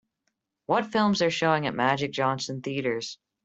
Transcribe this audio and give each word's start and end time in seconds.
What 0.65 0.87
films 0.87 1.21
are 1.21 1.29
showing 1.29 1.67
at 1.67 1.75
Magic 1.75 2.11
Johnson 2.11 2.63
Theatres. 2.63 3.19